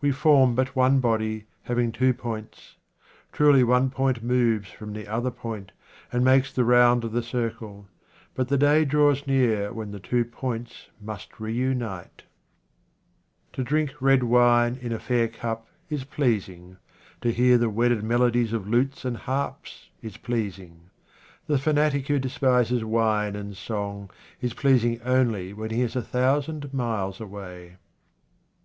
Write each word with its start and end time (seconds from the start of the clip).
We 0.00 0.10
form 0.10 0.56
but 0.56 0.74
one 0.74 0.98
body, 0.98 1.44
having 1.62 1.92
two 1.92 2.12
points. 2.12 2.74
Truly, 3.30 3.62
one 3.62 3.90
point 3.90 4.24
moves 4.24 4.72
from 4.72 4.92
the 4.92 5.06
other 5.06 5.30
point, 5.30 5.70
and 6.10 6.24
makes 6.24 6.52
the 6.52 6.64
round 6.64 7.04
of 7.04 7.12
the 7.12 7.22
circle; 7.22 7.86
but 8.34 8.48
the 8.48 8.58
day 8.58 8.84
draws 8.84 9.24
near 9.24 9.72
when 9.72 9.92
the 9.92 10.00
two 10.00 10.24
points 10.24 10.88
must 11.00 11.38
reunite. 11.38 12.24
75 13.52 13.52
QUATRAINS 13.52 13.52
OF 13.52 13.52
OMAR 13.52 13.52
KHAYYAM 13.52 13.52
To 13.52 13.62
drink 13.62 14.02
red 14.02 14.22
wine 14.24 14.78
in 14.82 14.92
a 14.92 14.98
fair 14.98 15.28
cup 15.28 15.68
is 15.88 16.02
pleasing. 16.02 16.78
To 17.20 17.30
hear 17.30 17.56
the 17.56 17.70
wedded 17.70 18.02
melodies 18.02 18.52
of 18.52 18.66
lutes 18.66 19.04
and 19.04 19.16
harps 19.16 19.90
is 20.02 20.16
pleasing. 20.16 20.90
The 21.46 21.56
fanatic 21.56 22.08
who 22.08 22.18
despises 22.18 22.84
wine 22.84 23.36
and 23.36 23.56
song 23.56 24.10
is 24.40 24.54
pleasing 24.54 25.00
only 25.02 25.52
when 25.52 25.70
he 25.70 25.82
is 25.82 25.94
a 25.94 26.00
thou 26.00 26.40
sand 26.40 26.74
miles 26.74 27.20
away. 27.20 27.76